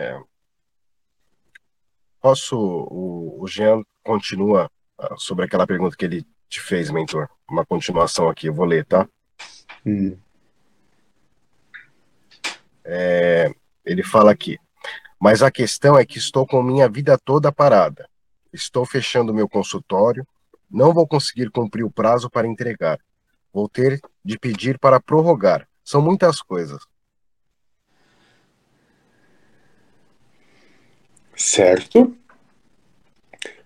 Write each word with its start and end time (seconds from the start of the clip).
É. 0.00 0.18
Posso, 2.22 2.56
o, 2.56 3.42
o 3.42 3.46
Jean 3.46 3.82
continua 4.02 4.70
ah, 4.98 5.14
sobre 5.18 5.44
aquela 5.44 5.66
pergunta 5.66 5.94
que 5.94 6.06
ele 6.06 6.26
te 6.48 6.58
fez, 6.58 6.90
mentor. 6.90 7.28
Uma 7.46 7.66
continuação 7.66 8.26
aqui, 8.30 8.46
eu 8.46 8.54
vou 8.54 8.64
ler, 8.64 8.86
tá? 8.86 9.06
Hum. 9.84 10.16
É, 12.82 13.52
ele 13.84 14.02
fala 14.02 14.30
aqui. 14.32 14.58
Mas 15.20 15.42
a 15.42 15.50
questão 15.50 15.98
é 15.98 16.06
que 16.06 16.16
estou 16.16 16.46
com 16.46 16.62
minha 16.62 16.88
vida 16.88 17.18
toda 17.18 17.52
parada. 17.52 18.08
Estou 18.50 18.86
fechando 18.86 19.34
meu 19.34 19.48
consultório, 19.48 20.26
não 20.70 20.94
vou 20.94 21.06
conseguir 21.06 21.50
cumprir 21.50 21.84
o 21.84 21.90
prazo 21.90 22.30
para 22.30 22.48
entregar. 22.48 22.98
Vou 23.52 23.68
ter 23.68 24.00
de 24.24 24.38
pedir 24.38 24.78
para 24.78 24.98
prorrogar. 24.98 25.68
São 25.84 26.00
muitas 26.00 26.40
coisas. 26.40 26.82
Certo. 31.42 32.14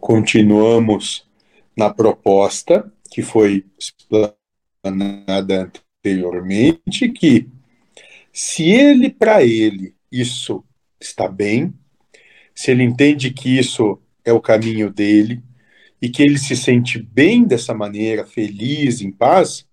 Continuamos 0.00 1.28
na 1.76 1.92
proposta 1.92 2.90
que 3.10 3.20
foi 3.20 3.66
explanada 3.78 5.70
anteriormente, 6.02 7.10
que 7.10 7.46
se 8.32 8.70
ele, 8.70 9.10
para 9.10 9.44
ele, 9.44 9.94
isso 10.10 10.64
está 10.98 11.28
bem, 11.28 11.74
se 12.54 12.70
ele 12.70 12.84
entende 12.84 13.34
que 13.34 13.58
isso 13.58 14.00
é 14.24 14.32
o 14.32 14.40
caminho 14.40 14.90
dele 14.90 15.42
e 16.00 16.08
que 16.08 16.22
ele 16.22 16.38
se 16.38 16.56
sente 16.56 16.98
bem 16.98 17.44
dessa 17.44 17.74
maneira, 17.74 18.24
feliz, 18.26 19.02
em 19.02 19.12
paz, 19.12 19.68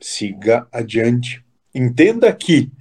siga 0.00 0.66
adiante. 0.72 1.44
Entenda 1.74 2.32
que 2.32 2.72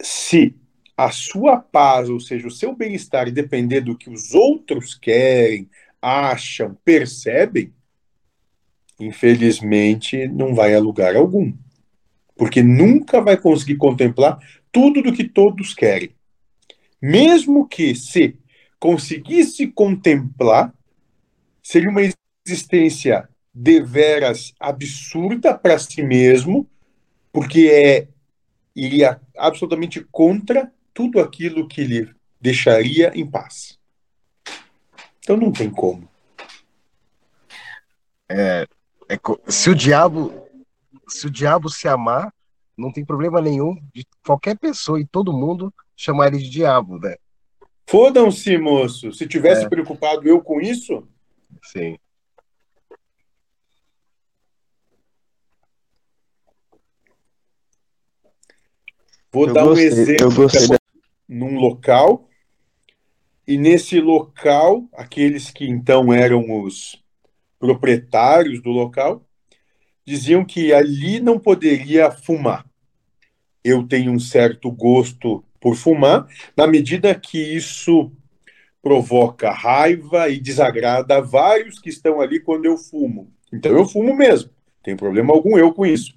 se 0.00 0.56
a 0.96 1.10
sua 1.10 1.58
paz, 1.58 2.08
ou 2.08 2.20
seja, 2.20 2.46
o 2.46 2.50
seu 2.50 2.74
bem-estar, 2.74 3.30
depender 3.30 3.80
do 3.80 3.96
que 3.96 4.10
os 4.10 4.34
outros 4.34 4.94
querem, 4.94 5.68
acham, 6.00 6.76
percebem, 6.84 7.72
infelizmente 8.98 10.28
não 10.28 10.54
vai 10.54 10.74
a 10.74 10.80
lugar 10.80 11.16
algum. 11.16 11.52
Porque 12.36 12.62
nunca 12.62 13.20
vai 13.20 13.36
conseguir 13.36 13.76
contemplar 13.76 14.38
tudo 14.70 15.02
do 15.02 15.12
que 15.12 15.24
todos 15.24 15.74
querem. 15.74 16.14
Mesmo 17.00 17.66
que 17.66 17.94
se 17.94 18.36
conseguisse 18.78 19.66
contemplar, 19.68 20.74
seria 21.62 21.90
uma 21.90 22.02
existência 22.46 23.28
deveras 23.54 24.54
absurda 24.58 25.56
para 25.56 25.78
si 25.78 26.02
mesmo, 26.02 26.68
porque 27.32 27.68
é 27.68 28.08
iria 28.74 29.20
absolutamente 29.36 30.04
contra 30.10 30.72
tudo 30.92 31.20
aquilo 31.20 31.68
que 31.68 31.84
lhe 31.84 32.14
deixaria 32.40 33.12
em 33.14 33.28
paz. 33.28 33.78
Então 35.20 35.36
não 35.36 35.52
tem 35.52 35.70
como. 35.70 36.08
É, 38.28 38.66
é, 39.08 39.18
se 39.48 39.70
o 39.70 39.74
diabo 39.74 40.42
se 41.08 41.26
o 41.26 41.30
diabo 41.30 41.68
se 41.68 41.86
amar, 41.86 42.32
não 42.76 42.90
tem 42.90 43.04
problema 43.04 43.40
nenhum 43.40 43.74
de 43.94 44.06
qualquer 44.24 44.58
pessoa 44.58 45.00
e 45.00 45.06
todo 45.06 45.32
mundo 45.32 45.72
chamar 45.94 46.28
ele 46.28 46.38
de 46.38 46.50
diabo, 46.50 46.98
né? 46.98 47.16
Fodam-se, 47.86 48.56
moço. 48.56 49.12
Se 49.12 49.26
tivesse 49.26 49.66
é. 49.66 49.68
preocupado 49.68 50.26
eu 50.26 50.40
com 50.40 50.60
isso. 50.60 51.06
Sim. 51.64 51.98
Vou 59.30 59.48
eu 59.48 59.54
dar 59.54 59.64
gostei, 59.64 59.88
um 59.88 59.90
exemplo 59.90 60.48
num 61.32 61.58
local, 61.58 62.28
e 63.46 63.56
nesse 63.58 64.00
local, 64.00 64.88
aqueles 64.92 65.50
que 65.50 65.68
então 65.68 66.12
eram 66.12 66.62
os 66.62 67.02
proprietários 67.58 68.62
do 68.62 68.70
local 68.70 69.26
diziam 70.04 70.44
que 70.44 70.72
ali 70.72 71.20
não 71.20 71.38
poderia 71.38 72.10
fumar. 72.10 72.64
Eu 73.64 73.86
tenho 73.86 74.12
um 74.12 74.18
certo 74.18 74.70
gosto 74.70 75.44
por 75.60 75.76
fumar, 75.76 76.26
na 76.56 76.66
medida 76.66 77.14
que 77.14 77.38
isso 77.38 78.10
provoca 78.82 79.52
raiva 79.52 80.28
e 80.28 80.40
desagrada 80.40 81.18
a 81.18 81.20
vários 81.20 81.78
que 81.78 81.88
estão 81.88 82.20
ali 82.20 82.40
quando 82.40 82.64
eu 82.64 82.76
fumo. 82.76 83.32
Então 83.52 83.70
eu 83.72 83.88
fumo 83.88 84.16
mesmo, 84.16 84.50
tem 84.82 84.96
problema 84.96 85.32
algum 85.32 85.56
eu 85.56 85.72
com 85.72 85.86
isso. 85.86 86.14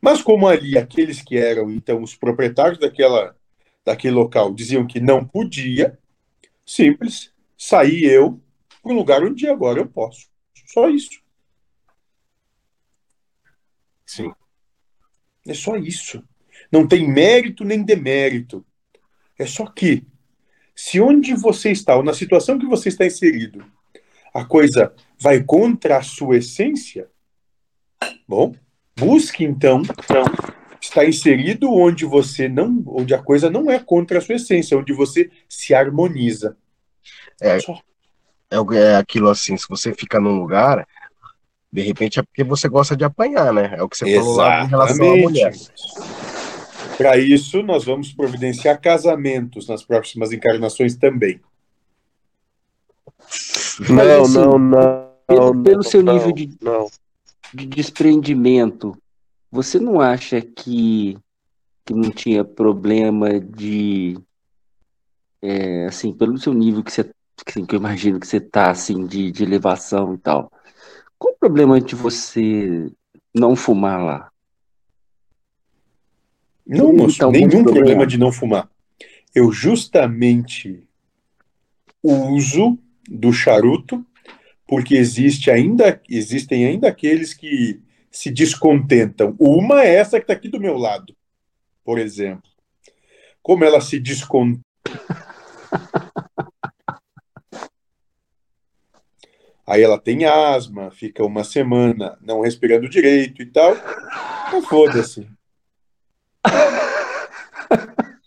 Mas 0.00 0.20
como 0.22 0.46
ali 0.46 0.76
aqueles 0.76 1.22
que 1.22 1.36
eram 1.36 1.70
então 1.70 2.02
os 2.02 2.14
proprietários 2.14 2.78
daquela, 2.78 3.34
daquele 3.84 4.14
local 4.14 4.52
diziam 4.54 4.86
que 4.86 5.00
não 5.00 5.24
podia, 5.24 5.98
simples, 6.64 7.32
saí 7.56 8.04
eu 8.04 8.40
para 8.82 8.92
o 8.92 8.94
lugar 8.94 9.22
onde 9.22 9.46
agora 9.46 9.80
eu 9.80 9.86
posso. 9.86 10.28
Só 10.66 10.88
isso. 10.88 11.20
Sim. 14.06 14.32
É 15.46 15.54
só 15.54 15.76
isso. 15.76 16.22
Não 16.70 16.86
tem 16.86 17.08
mérito 17.08 17.64
nem 17.64 17.82
demérito. 17.82 18.64
É 19.38 19.46
só 19.46 19.66
que, 19.66 20.06
se 20.74 21.00
onde 21.00 21.34
você 21.34 21.70
está, 21.70 21.96
ou 21.96 22.02
na 22.02 22.14
situação 22.14 22.58
que 22.58 22.66
você 22.66 22.88
está 22.88 23.04
inserido, 23.04 23.64
a 24.32 24.44
coisa 24.44 24.94
vai 25.18 25.42
contra 25.42 25.98
a 25.98 26.02
sua 26.02 26.38
essência, 26.38 27.08
bom, 28.26 28.54
Busque 28.96 29.42
então, 29.42 29.82
então 29.82 30.24
estar 30.84 31.04
inserido 31.04 31.72
onde 31.72 32.04
você 32.04 32.48
não, 32.48 32.82
onde 32.86 33.14
a 33.14 33.22
coisa 33.22 33.50
não 33.50 33.70
é 33.70 33.78
contra 33.78 34.18
a 34.18 34.20
sua 34.20 34.36
essência, 34.36 34.78
onde 34.78 34.92
você 34.92 35.30
se 35.48 35.74
harmoniza. 35.74 36.56
É, 37.40 37.56
é, 37.56 38.76
é 38.78 38.96
aquilo 38.96 39.28
assim, 39.28 39.56
se 39.56 39.66
você 39.68 39.92
fica 39.92 40.20
num 40.20 40.38
lugar, 40.38 40.86
de 41.72 41.82
repente 41.82 42.20
é 42.20 42.22
porque 42.22 42.44
você 42.44 42.68
gosta 42.68 42.96
de 42.96 43.04
apanhar, 43.04 43.52
né? 43.52 43.74
É 43.76 43.82
o 43.82 43.88
que 43.88 43.96
você 43.96 44.04
Exatamente. 44.04 44.24
falou 44.24 44.36
lá 44.36 44.64
em 44.64 44.68
relação 44.68 45.12
à 45.12 45.16
mulher. 45.16 45.52
Para 46.96 47.18
isso, 47.18 47.62
nós 47.62 47.84
vamos 47.84 48.12
providenciar 48.12 48.80
casamentos 48.80 49.66
nas 49.66 49.82
próximas 49.82 50.32
encarnações 50.32 50.94
também. 50.94 51.40
Não, 53.88 54.22
assim, 54.22 54.34
não, 54.34 54.58
não, 54.58 55.10
pelo, 55.26 55.62
pelo 55.62 55.82
seu 55.82 56.02
não, 56.02 56.14
nível 56.14 56.32
de, 56.32 56.50
não 56.60 56.88
de 57.54 57.66
desprendimento, 57.66 58.96
você 59.54 59.78
não 59.78 60.00
acha 60.00 60.40
que, 60.40 61.16
que 61.84 61.94
não 61.94 62.10
tinha 62.10 62.44
problema 62.44 63.38
de. 63.38 64.18
É, 65.40 65.86
assim, 65.86 66.12
pelo 66.12 66.36
seu 66.36 66.52
nível 66.52 66.82
que 66.82 66.90
você. 66.90 67.08
Assim, 67.46 67.64
que 67.64 67.76
eu 67.76 67.78
imagino 67.78 68.18
que 68.18 68.26
você 68.26 68.40
tá, 68.40 68.70
assim, 68.70 69.06
de, 69.06 69.30
de 69.30 69.44
elevação 69.44 70.14
e 70.14 70.18
tal. 70.18 70.50
Qual 71.16 71.34
o 71.34 71.38
problema 71.38 71.80
de 71.80 71.94
você 71.94 72.90
não 73.32 73.54
fumar 73.54 74.02
lá? 74.02 74.32
Não, 76.66 76.92
moço, 76.92 77.16
então, 77.16 77.30
nenhum 77.30 77.48
problema. 77.62 77.74
problema 77.74 78.06
de 78.06 78.18
não 78.18 78.32
fumar. 78.32 78.68
Eu 79.32 79.52
justamente 79.52 80.82
uso 82.02 82.76
do 83.08 83.32
charuto 83.32 84.04
porque 84.66 84.96
existe 84.96 85.50
ainda, 85.50 86.00
existem 86.08 86.66
ainda 86.66 86.88
aqueles 86.88 87.34
que 87.34 87.80
se 88.14 88.30
descontentam. 88.30 89.34
Uma 89.40 89.82
é 89.82 89.96
essa 89.96 90.18
que 90.18 90.24
está 90.24 90.32
aqui 90.32 90.48
do 90.48 90.60
meu 90.60 90.78
lado, 90.78 91.14
por 91.84 91.98
exemplo. 91.98 92.48
Como 93.42 93.64
ela 93.64 93.80
se 93.80 93.98
descontenta. 93.98 94.62
Aí 99.66 99.82
ela 99.82 99.98
tem 99.98 100.26
asma, 100.26 100.90
fica 100.90 101.24
uma 101.24 101.42
semana 101.42 102.18
não 102.20 102.42
respirando 102.42 102.86
direito 102.88 103.40
e 103.42 103.46
tal. 103.46 103.72
Então 104.46 104.62
foda-se. 104.62 105.26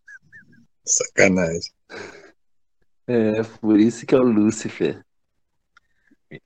Sacanagem. 0.84 1.72
É, 3.08 3.44
por 3.62 3.80
isso 3.80 4.04
que 4.06 4.16
é 4.16 4.18
o 4.18 4.24
Lúcifer. 4.24 5.06